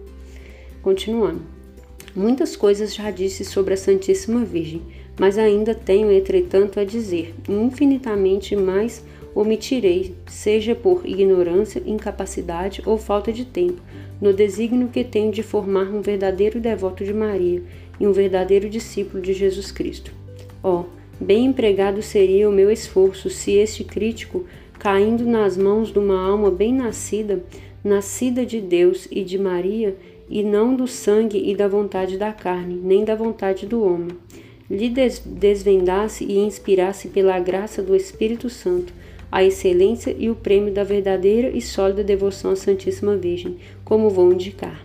Continuando. 0.82 1.57
Muitas 2.14 2.56
coisas 2.56 2.94
já 2.94 3.10
disse 3.10 3.44
sobre 3.44 3.74
a 3.74 3.76
Santíssima 3.76 4.44
Virgem, 4.44 4.82
mas 5.18 5.36
ainda 5.36 5.74
tenho, 5.74 6.10
entretanto, 6.10 6.80
a 6.80 6.84
dizer, 6.84 7.34
infinitamente 7.48 8.56
mais 8.56 9.04
omitirei, 9.34 10.14
seja 10.26 10.74
por 10.74 11.06
ignorância, 11.06 11.82
incapacidade 11.86 12.82
ou 12.84 12.98
falta 12.98 13.32
de 13.32 13.44
tempo, 13.44 13.80
no 14.20 14.32
desígnio 14.32 14.88
que 14.88 15.04
tenho 15.04 15.30
de 15.30 15.42
formar 15.42 15.84
um 15.84 16.00
verdadeiro 16.00 16.58
devoto 16.60 17.04
de 17.04 17.12
Maria 17.12 17.62
e 18.00 18.06
um 18.06 18.12
verdadeiro 18.12 18.68
discípulo 18.68 19.22
de 19.22 19.32
Jesus 19.32 19.70
Cristo. 19.70 20.12
Oh, 20.62 20.84
bem 21.20 21.44
empregado 21.44 22.02
seria 22.02 22.48
o 22.48 22.52
meu 22.52 22.70
esforço 22.70 23.30
se 23.30 23.52
este 23.52 23.84
crítico, 23.84 24.44
caindo 24.78 25.24
nas 25.24 25.56
mãos 25.56 25.92
de 25.92 25.98
uma 25.98 26.20
alma 26.20 26.50
bem 26.50 26.72
nascida, 26.72 27.44
nascida 27.84 28.44
de 28.44 28.60
Deus 28.60 29.06
e 29.10 29.22
de 29.22 29.38
Maria, 29.38 29.96
e 30.28 30.42
não 30.42 30.74
do 30.74 30.86
sangue 30.86 31.50
e 31.50 31.56
da 31.56 31.68
vontade 31.68 32.16
da 32.16 32.32
carne, 32.32 32.80
nem 32.82 33.04
da 33.04 33.14
vontade 33.14 33.66
do 33.66 33.82
homem. 33.82 34.16
Lhe 34.70 34.88
desvendasse 35.24 36.24
e 36.24 36.38
inspirasse 36.38 37.08
pela 37.08 37.38
graça 37.38 37.82
do 37.82 37.96
Espírito 37.96 38.50
Santo 38.50 38.92
a 39.30 39.44
excelência 39.44 40.14
e 40.18 40.30
o 40.30 40.34
prêmio 40.34 40.72
da 40.72 40.84
verdadeira 40.84 41.50
e 41.50 41.60
sólida 41.60 42.02
devoção 42.02 42.50
à 42.50 42.56
Santíssima 42.56 43.16
Virgem, 43.16 43.56
como 43.84 44.10
vou 44.10 44.32
indicar. 44.32 44.84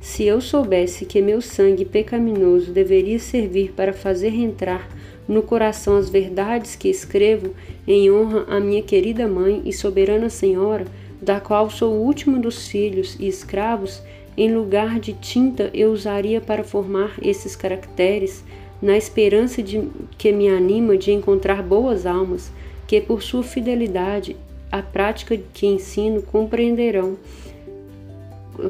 Se 0.00 0.24
eu 0.24 0.40
soubesse 0.40 1.04
que 1.04 1.22
meu 1.22 1.40
sangue 1.40 1.84
pecaminoso 1.84 2.72
deveria 2.72 3.18
servir 3.18 3.72
para 3.72 3.92
fazer 3.92 4.34
entrar 4.34 4.88
no 5.28 5.42
coração 5.42 5.96
as 5.96 6.08
verdades 6.08 6.74
que 6.74 6.88
escrevo 6.88 7.54
em 7.86 8.10
honra 8.10 8.44
à 8.48 8.58
minha 8.58 8.82
querida 8.82 9.28
mãe 9.28 9.62
e 9.64 9.72
soberana 9.72 10.28
Senhora, 10.28 10.86
da 11.20 11.38
qual 11.38 11.70
sou 11.70 11.94
o 11.94 12.02
último 12.02 12.40
dos 12.40 12.66
filhos 12.66 13.16
e 13.20 13.28
escravos, 13.28 14.02
em 14.36 14.54
lugar 14.54 14.98
de 14.98 15.12
tinta, 15.12 15.70
eu 15.74 15.92
usaria 15.92 16.40
para 16.40 16.64
formar 16.64 17.16
esses 17.20 17.54
caracteres, 17.54 18.42
na 18.80 18.96
esperança 18.96 19.62
de 19.62 19.88
que 20.18 20.32
me 20.32 20.48
anima 20.48 20.96
de 20.96 21.12
encontrar 21.12 21.62
boas 21.62 22.06
almas, 22.06 22.50
que 22.86 23.00
por 23.00 23.22
sua 23.22 23.42
fidelidade 23.42 24.36
à 24.70 24.82
prática 24.82 25.38
que 25.52 25.66
ensino 25.66 26.22
compreenderão, 26.22 27.16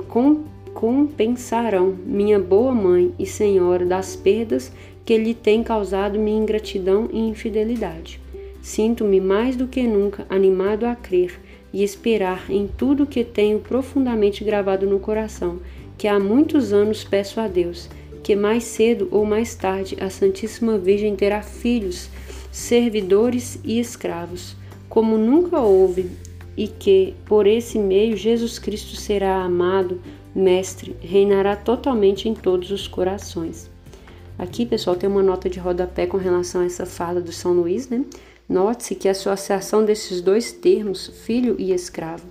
com, 0.08 0.44
compensarão 0.74 1.96
minha 2.04 2.38
boa 2.38 2.74
mãe 2.74 3.14
e 3.18 3.24
senhora 3.24 3.86
das 3.86 4.16
perdas 4.16 4.72
que 5.04 5.16
lhe 5.16 5.34
tem 5.34 5.62
causado 5.62 6.18
minha 6.18 6.40
ingratidão 6.42 7.08
e 7.12 7.18
infidelidade. 7.18 8.20
Sinto-me 8.60 9.20
mais 9.20 9.56
do 9.56 9.66
que 9.66 9.82
nunca 9.82 10.26
animado 10.28 10.84
a 10.84 10.94
crer 10.94 11.40
e 11.72 11.82
esperar 11.82 12.50
em 12.50 12.66
tudo 12.66 13.06
que 13.06 13.24
tenho 13.24 13.58
profundamente 13.58 14.44
gravado 14.44 14.86
no 14.86 14.98
coração, 15.00 15.60
que 15.96 16.06
há 16.06 16.18
muitos 16.18 16.72
anos 16.72 17.04
peço 17.04 17.40
a 17.40 17.48
Deus, 17.48 17.88
que 18.22 18.36
mais 18.36 18.64
cedo 18.64 19.08
ou 19.10 19.24
mais 19.24 19.54
tarde 19.54 19.96
a 20.00 20.10
Santíssima 20.10 20.78
Virgem 20.78 21.16
terá 21.16 21.42
filhos, 21.42 22.08
servidores 22.50 23.58
e 23.64 23.80
escravos, 23.80 24.56
como 24.88 25.16
nunca 25.16 25.60
houve, 25.60 26.10
e 26.56 26.68
que, 26.68 27.14
por 27.24 27.46
esse 27.46 27.78
meio, 27.78 28.16
Jesus 28.16 28.58
Cristo 28.58 28.94
será 28.94 29.42
amado, 29.42 30.00
mestre, 30.34 30.94
reinará 31.00 31.56
totalmente 31.56 32.28
em 32.28 32.34
todos 32.34 32.70
os 32.70 32.86
corações. 32.86 33.70
Aqui, 34.38 34.66
pessoal, 34.66 34.96
tem 34.96 35.08
uma 35.08 35.22
nota 35.22 35.48
de 35.48 35.58
rodapé 35.58 36.06
com 36.06 36.16
relação 36.16 36.60
a 36.60 36.64
essa 36.66 36.84
fala 36.84 37.20
do 37.20 37.32
São 37.32 37.52
Luís, 37.52 37.88
né? 37.88 38.04
Note-se 38.48 38.94
que 38.94 39.08
a 39.08 39.12
associação 39.12 39.84
desses 39.84 40.20
dois 40.20 40.52
termos, 40.52 41.06
filho 41.24 41.56
e 41.58 41.72
escravo, 41.72 42.24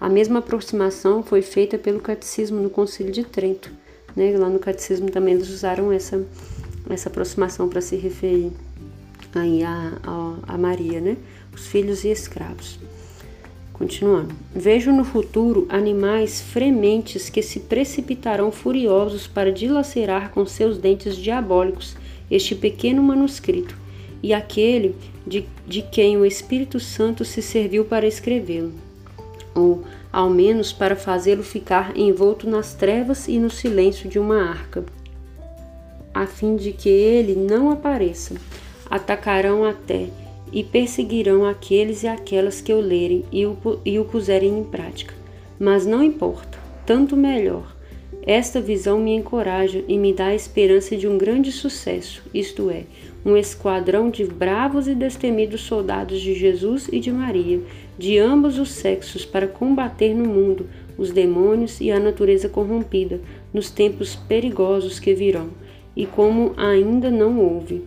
a 0.00 0.08
mesma 0.08 0.38
aproximação 0.38 1.22
foi 1.22 1.42
feita 1.42 1.76
pelo 1.76 2.00
catecismo 2.00 2.60
no 2.60 2.70
Concílio 2.70 3.12
de 3.12 3.24
Trento. 3.24 3.70
Né? 4.16 4.36
Lá 4.36 4.48
no 4.48 4.58
catecismo 4.58 5.10
também 5.10 5.34
eles 5.34 5.50
usaram 5.50 5.92
essa, 5.92 6.24
essa 6.88 7.08
aproximação 7.08 7.68
para 7.68 7.80
se 7.80 7.96
referir 7.96 8.52
aí 9.34 9.62
a, 9.62 9.98
a, 10.02 10.54
a 10.54 10.58
Maria, 10.58 11.00
né? 11.00 11.16
os 11.54 11.66
filhos 11.66 12.04
e 12.04 12.08
escravos. 12.08 12.78
Continuando. 13.72 14.34
Vejo 14.52 14.90
no 14.90 15.04
futuro 15.04 15.66
animais 15.68 16.40
frementes 16.40 17.28
que 17.28 17.42
se 17.42 17.60
precipitarão 17.60 18.50
furiosos 18.50 19.28
para 19.28 19.52
dilacerar 19.52 20.30
com 20.30 20.44
seus 20.46 20.78
dentes 20.78 21.16
diabólicos 21.16 21.96
este 22.28 22.54
pequeno 22.56 23.02
manuscrito 23.02 23.76
e 24.22 24.34
aquele 24.34 24.94
de, 25.26 25.46
de 25.66 25.82
quem 25.82 26.16
o 26.16 26.24
Espírito 26.24 26.80
Santo 26.80 27.24
se 27.24 27.40
serviu 27.42 27.84
para 27.84 28.06
escrevê-lo, 28.06 28.72
ou 29.54 29.84
ao 30.12 30.30
menos 30.30 30.72
para 30.72 30.96
fazê-lo 30.96 31.42
ficar 31.42 31.96
envolto 31.96 32.48
nas 32.48 32.74
trevas 32.74 33.28
e 33.28 33.38
no 33.38 33.50
silêncio 33.50 34.08
de 34.08 34.18
uma 34.18 34.42
arca, 34.42 34.84
a 36.14 36.26
fim 36.26 36.56
de 36.56 36.72
que 36.72 36.88
ele 36.88 37.34
não 37.34 37.70
apareça. 37.70 38.34
Atacarão 38.90 39.64
até 39.64 40.08
e 40.50 40.64
perseguirão 40.64 41.44
aqueles 41.44 42.02
e 42.02 42.08
aquelas 42.08 42.60
que 42.60 42.72
o 42.72 42.80
lerem 42.80 43.24
e 43.30 43.44
o, 43.46 43.56
e 43.84 43.98
o 43.98 44.04
puserem 44.04 44.58
em 44.58 44.64
prática. 44.64 45.14
Mas 45.58 45.84
não 45.84 46.02
importa, 46.02 46.58
tanto 46.86 47.16
melhor. 47.16 47.77
Esta 48.28 48.60
visão 48.60 49.00
me 49.00 49.14
encoraja 49.14 49.82
e 49.88 49.96
me 49.96 50.12
dá 50.12 50.26
a 50.26 50.34
esperança 50.34 50.94
de 50.94 51.08
um 51.08 51.16
grande 51.16 51.50
sucesso, 51.50 52.22
isto 52.34 52.68
é, 52.68 52.82
um 53.24 53.34
esquadrão 53.38 54.10
de 54.10 54.22
bravos 54.22 54.86
e 54.86 54.94
destemidos 54.94 55.62
soldados 55.62 56.20
de 56.20 56.34
Jesus 56.34 56.90
e 56.92 57.00
de 57.00 57.10
Maria, 57.10 57.62
de 57.98 58.18
ambos 58.18 58.58
os 58.58 58.70
sexos, 58.70 59.24
para 59.24 59.48
combater 59.48 60.12
no 60.12 60.28
mundo 60.28 60.68
os 60.98 61.10
demônios 61.10 61.80
e 61.80 61.90
a 61.90 61.98
natureza 61.98 62.50
corrompida, 62.50 63.18
nos 63.50 63.70
tempos 63.70 64.14
perigosos 64.14 65.00
que 65.00 65.14
virão, 65.14 65.48
e 65.96 66.04
como 66.04 66.52
ainda 66.58 67.10
não 67.10 67.40
houve. 67.40 67.82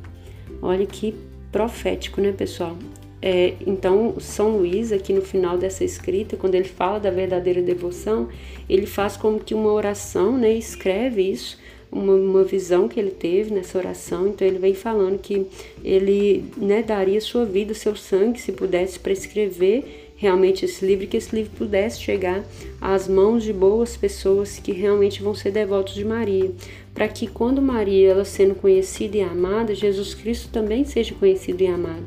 Olha 0.60 0.88
que 0.88 1.14
profético, 1.52 2.20
né, 2.20 2.32
pessoal? 2.32 2.76
É, 3.22 3.54
então, 3.68 4.16
São 4.20 4.58
Luís, 4.58 4.92
aqui 4.92 5.14
no 5.14 5.22
final 5.22 5.58
dessa 5.58 5.84
escrita, 5.84 6.36
quando 6.36 6.56
ele 6.56 6.68
fala 6.68 7.00
da 7.00 7.12
verdadeira 7.12 7.62
devoção, 7.62 8.30
ele 8.68 8.88
faz 8.88 9.16
como 9.16 9.40
que 9.40 9.54
uma 9.54 9.72
oração, 9.72 10.38
né? 10.38 10.54
Escreve 10.54 11.22
isso 11.22 11.60
uma, 11.92 12.14
uma 12.14 12.44
visão 12.44 12.88
que 12.88 13.00
ele 13.00 13.12
teve 13.12 13.54
nessa 13.54 13.78
oração. 13.78 14.30
Então 14.30 14.48
ele 14.48 14.58
vem 14.58 14.74
falando 14.74 15.20
que 15.20 15.46
ele 15.84 16.46
né, 16.58 16.82
daria 16.82 17.20
sua 17.20 17.46
vida, 17.46 17.74
seu 17.74 17.96
sangue, 17.96 18.40
se 18.40 18.52
pudesse, 18.54 18.98
para 18.98 19.12
escrever 19.12 20.14
realmente 20.16 20.66
esse 20.66 20.86
livro, 20.86 21.08
que 21.08 21.18
esse 21.18 21.36
livro 21.36 21.52
pudesse 21.58 22.00
chegar 22.00 22.44
às 22.80 23.08
mãos 23.08 23.44
de 23.44 23.52
boas 23.52 23.98
pessoas 23.98 24.60
que 24.60 24.72
realmente 24.72 25.22
vão 25.22 25.34
ser 25.34 25.52
devotos 25.52 25.96
de 25.96 26.06
Maria, 26.06 26.52
para 26.94 27.08
que 27.08 27.26
quando 27.26 27.60
Maria 27.60 28.12
ela 28.12 28.24
sendo 28.24 28.54
conhecida 28.54 29.18
e 29.18 29.22
amada, 29.22 29.74
Jesus 29.74 30.14
Cristo 30.14 30.50
também 30.50 30.86
seja 30.86 31.16
conhecido 31.16 31.64
e 31.64 31.68
amado. 31.68 32.06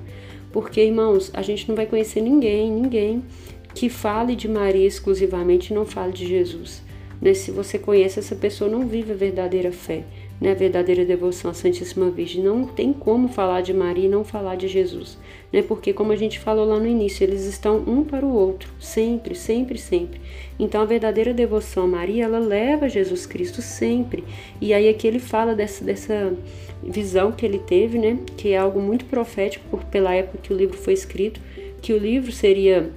Porque, 0.54 0.80
irmãos, 0.80 1.32
a 1.34 1.42
gente 1.42 1.68
não 1.68 1.74
vai 1.74 1.84
conhecer 1.84 2.20
ninguém, 2.20 2.70
ninguém 2.70 3.24
que 3.74 3.88
fale 3.88 4.36
de 4.36 4.46
Maria 4.46 4.86
exclusivamente 4.86 5.72
e 5.72 5.74
não 5.74 5.84
fale 5.84 6.12
de 6.12 6.24
Jesus. 6.28 6.80
Né? 7.20 7.34
Se 7.34 7.50
você 7.50 7.76
conhece 7.76 8.20
essa 8.20 8.36
pessoa, 8.36 8.70
não 8.70 8.86
vive 8.86 9.10
a 9.10 9.16
verdadeira 9.16 9.72
fé, 9.72 10.04
né? 10.40 10.54
verdadeira 10.54 11.04
devoção 11.04 11.50
à 11.50 11.54
Santíssima 11.54 12.10
Virgem. 12.10 12.42
Não 12.42 12.64
tem 12.64 12.92
como 12.92 13.28
falar 13.28 13.60
de 13.60 13.72
Maria 13.72 14.06
e 14.06 14.08
não 14.08 14.24
falar 14.24 14.56
de 14.56 14.68
Jesus, 14.68 15.18
né? 15.52 15.62
porque, 15.62 15.92
como 15.92 16.12
a 16.12 16.16
gente 16.16 16.38
falou 16.38 16.64
lá 16.64 16.78
no 16.78 16.86
início, 16.86 17.24
eles 17.24 17.44
estão 17.44 17.78
um 17.86 18.04
para 18.04 18.24
o 18.24 18.34
outro, 18.34 18.70
sempre, 18.78 19.34
sempre, 19.34 19.78
sempre. 19.78 20.20
Então, 20.58 20.80
a 20.80 20.84
verdadeira 20.84 21.32
devoção 21.32 21.84
a 21.84 21.88
Maria, 21.88 22.24
ela 22.24 22.38
leva 22.38 22.88
Jesus 22.88 23.26
Cristo 23.26 23.60
sempre. 23.62 24.24
E 24.60 24.72
aí 24.72 24.88
aqui 24.88 25.06
ele 25.06 25.18
fala 25.18 25.54
dessa, 25.54 25.84
dessa 25.84 26.32
visão 26.82 27.32
que 27.32 27.44
ele 27.44 27.58
teve, 27.58 27.98
né? 27.98 28.18
que 28.36 28.50
é 28.50 28.58
algo 28.58 28.80
muito 28.80 29.04
profético 29.06 29.64
por, 29.70 29.84
pela 29.84 30.14
época 30.14 30.38
que 30.42 30.52
o 30.52 30.56
livro 30.56 30.76
foi 30.76 30.92
escrito 30.92 31.40
que 31.84 31.92
o 31.92 31.98
livro 31.98 32.32
seria 32.32 32.90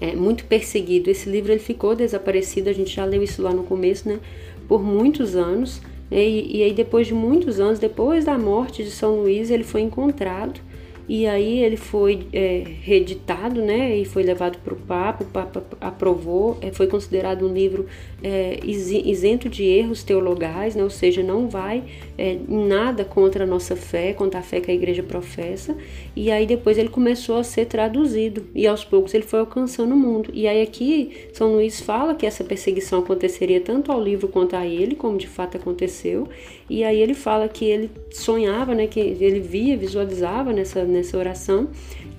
é, 0.00 0.16
muito 0.16 0.46
perseguido. 0.46 1.10
Esse 1.10 1.28
livro 1.28 1.52
ele 1.52 1.60
ficou 1.60 1.94
desaparecido, 1.94 2.70
a 2.70 2.72
gente 2.72 2.96
já 2.96 3.04
leu 3.04 3.22
isso 3.22 3.42
lá 3.42 3.52
no 3.52 3.64
começo, 3.64 4.08
né? 4.08 4.18
Por 4.66 4.82
muitos 4.82 5.36
anos. 5.36 5.82
E, 6.10 6.58
e 6.58 6.62
aí 6.62 6.72
depois 6.72 7.06
de 7.06 7.14
muitos 7.14 7.58
anos, 7.60 7.78
depois 7.78 8.24
da 8.24 8.38
morte 8.38 8.84
de 8.84 8.90
São 8.90 9.16
Luís, 9.16 9.50
ele 9.50 9.64
foi 9.64 9.80
encontrado 9.80 10.60
e 11.08 11.26
aí 11.26 11.62
ele 11.62 11.76
foi 11.76 12.26
é, 12.32 12.64
reeditado, 12.82 13.60
né, 13.60 13.96
e 13.96 14.04
foi 14.04 14.22
levado 14.22 14.58
para 14.58 14.72
o 14.72 14.76
Papa, 14.76 15.24
o 15.24 15.26
Papa 15.26 15.62
aprovou, 15.80 16.56
é, 16.60 16.72
foi 16.72 16.86
considerado 16.86 17.46
um 17.46 17.52
livro 17.52 17.86
é, 18.22 18.58
isento 18.64 19.48
de 19.48 19.64
erros 19.64 20.02
teologais, 20.02 20.74
né, 20.74 20.82
ou 20.82 20.90
seja, 20.90 21.22
não 21.22 21.48
vai 21.48 21.82
é, 22.16 22.38
nada 22.48 23.04
contra 23.04 23.44
a 23.44 23.46
nossa 23.46 23.76
fé, 23.76 24.12
contra 24.12 24.40
a 24.40 24.42
fé 24.42 24.60
que 24.60 24.70
a 24.70 24.74
igreja 24.74 25.02
professa, 25.02 25.76
e 26.16 26.30
aí 26.30 26.46
depois 26.46 26.78
ele 26.78 26.88
começou 26.88 27.36
a 27.36 27.44
ser 27.44 27.66
traduzido, 27.66 28.46
e 28.54 28.66
aos 28.66 28.84
poucos 28.84 29.12
ele 29.14 29.24
foi 29.24 29.40
alcançando 29.40 29.94
o 29.94 29.96
mundo. 29.96 30.30
E 30.32 30.46
aí 30.46 30.62
aqui 30.62 31.28
São 31.32 31.52
Luís 31.52 31.80
fala 31.80 32.14
que 32.14 32.26
essa 32.26 32.44
perseguição 32.44 33.00
aconteceria 33.00 33.60
tanto 33.60 33.92
ao 33.92 34.02
livro 34.02 34.28
quanto 34.28 34.56
a 34.56 34.66
ele, 34.66 34.94
como 34.94 35.18
de 35.18 35.26
fato 35.26 35.56
aconteceu, 35.56 36.28
e 36.68 36.82
aí 36.82 37.00
ele 37.00 37.14
fala 37.14 37.48
que 37.48 37.64
ele 37.64 37.90
sonhava, 38.10 38.74
né, 38.74 38.86
que 38.86 39.00
ele 39.00 39.40
via, 39.40 39.76
visualizava 39.76 40.52
nessa 40.52 40.84
nessa 40.84 41.16
oração, 41.16 41.68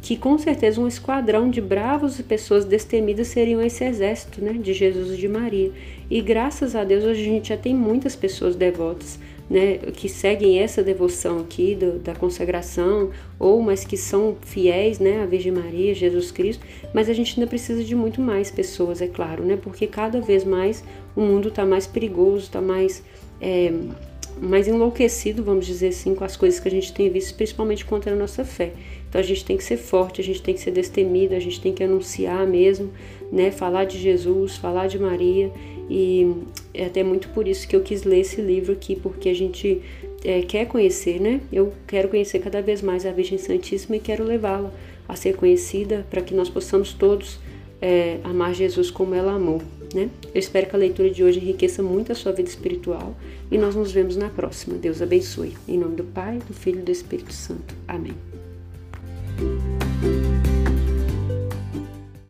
que 0.01 0.15
com 0.15 0.37
certeza 0.37 0.79
um 0.79 0.87
esquadrão 0.87 1.49
de 1.49 1.59
bravos 1.59 2.19
e 2.19 2.23
pessoas 2.23 2.63
destemidas 2.63 3.27
seriam 3.27 3.61
esse 3.61 3.83
exército 3.83 4.39
né, 4.41 4.53
de 4.53 4.73
Jesus 4.73 5.11
e 5.13 5.17
de 5.17 5.27
Maria. 5.27 5.71
E 6.09 6.21
graças 6.21 6.75
a 6.75 6.83
Deus 6.83 7.03
hoje 7.03 7.21
a 7.21 7.25
gente 7.25 7.49
já 7.49 7.57
tem 7.57 7.73
muitas 7.73 8.15
pessoas 8.15 8.55
devotas 8.55 9.19
né, 9.49 9.77
que 9.77 10.09
seguem 10.09 10.59
essa 10.59 10.81
devoção 10.81 11.39
aqui 11.39 11.75
do, 11.75 11.99
da 11.99 12.15
consagração, 12.15 13.11
ou 13.39 13.61
mas 13.61 13.83
que 13.83 13.97
são 13.97 14.35
fiéis 14.41 14.99
né, 14.99 15.21
à 15.21 15.25
Virgem 15.25 15.51
Maria, 15.51 15.93
Jesus 15.93 16.31
Cristo, 16.31 16.65
mas 16.93 17.09
a 17.09 17.13
gente 17.13 17.39
ainda 17.39 17.47
precisa 17.47 17.83
de 17.83 17.95
muito 17.95 18.21
mais 18.21 18.49
pessoas, 18.49 19.01
é 19.01 19.07
claro, 19.07 19.43
né, 19.43 19.57
porque 19.61 19.87
cada 19.87 20.19
vez 20.19 20.43
mais 20.43 20.83
o 21.15 21.21
mundo 21.21 21.49
está 21.49 21.65
mais 21.65 21.85
perigoso, 21.87 22.45
está 22.45 22.61
mais. 22.61 23.03
É, 23.41 23.71
mais 24.41 24.67
enlouquecido, 24.67 25.43
vamos 25.43 25.65
dizer 25.65 25.89
assim, 25.89 26.13
com 26.13 26.23
as 26.23 26.35
coisas 26.35 26.59
que 26.59 26.67
a 26.67 26.71
gente 26.71 26.93
tem 26.93 27.09
visto, 27.09 27.35
principalmente 27.35 27.85
contra 27.85 28.13
a 28.13 28.15
nossa 28.15 28.43
fé. 28.43 28.73
Então 29.07 29.19
a 29.19 29.23
gente 29.23 29.45
tem 29.45 29.55
que 29.55 29.63
ser 29.63 29.77
forte, 29.77 30.19
a 30.19 30.23
gente 30.23 30.41
tem 30.41 30.53
que 30.53 30.59
ser 30.59 30.71
destemido, 30.71 31.35
a 31.35 31.39
gente 31.39 31.61
tem 31.61 31.73
que 31.73 31.83
anunciar 31.83 32.45
mesmo, 32.45 32.91
né, 33.31 33.51
falar 33.51 33.85
de 33.85 33.97
Jesus, 33.97 34.57
falar 34.57 34.87
de 34.87 34.99
Maria 34.99 35.51
e 35.89 36.33
é 36.73 36.85
até 36.85 37.03
muito 37.03 37.29
por 37.29 37.47
isso 37.47 37.67
que 37.67 37.75
eu 37.75 37.81
quis 37.81 38.03
ler 38.03 38.19
esse 38.19 38.41
livro 38.41 38.73
aqui, 38.73 38.95
porque 38.95 39.29
a 39.29 39.35
gente 39.35 39.81
é, 40.23 40.41
quer 40.41 40.65
conhecer, 40.65 41.19
né? 41.19 41.41
Eu 41.51 41.73
quero 41.87 42.09
conhecer 42.09 42.39
cada 42.39 42.61
vez 42.61 42.81
mais 42.81 43.05
a 43.05 43.11
Virgem 43.11 43.37
Santíssima 43.37 43.95
e 43.95 43.99
quero 43.99 44.23
levá-la 44.23 44.73
a 45.07 45.15
ser 45.15 45.35
conhecida 45.35 46.05
para 46.09 46.21
que 46.21 46.33
nós 46.33 46.49
possamos 46.49 46.93
todos 46.93 47.39
é, 47.79 48.17
amar 48.23 48.53
Jesus 48.55 48.89
como 48.89 49.13
ela 49.13 49.33
amou 49.33 49.61
né? 49.95 50.09
Eu 50.33 50.39
espero 50.39 50.67
que 50.67 50.75
a 50.75 50.79
leitura 50.79 51.09
de 51.09 51.23
hoje 51.23 51.39
enriqueça 51.39 51.81
muito 51.81 52.11
a 52.11 52.15
sua 52.15 52.33
vida 52.33 52.49
espiritual 52.49 53.15
e 53.49 53.57
nós 53.57 53.75
nos 53.75 53.91
vemos 53.91 54.15
na 54.15 54.29
próxima. 54.29 54.77
Deus 54.77 55.01
abençoe. 55.01 55.55
Em 55.67 55.77
nome 55.77 55.95
do 55.95 56.03
Pai, 56.03 56.39
do 56.45 56.53
Filho 56.53 56.79
e 56.79 56.83
do 56.83 56.91
Espírito 56.91 57.33
Santo. 57.33 57.73
Amém. 57.87 58.15